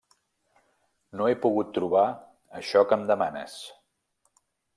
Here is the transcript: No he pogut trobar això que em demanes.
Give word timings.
No 1.19 1.27
he 1.31 1.35
pogut 1.43 1.69
trobar 1.75 2.07
això 2.61 2.83
que 2.89 2.99
em 3.01 3.05
demanes. 3.13 3.61